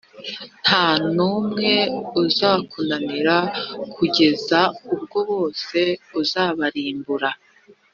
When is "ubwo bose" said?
4.93-5.79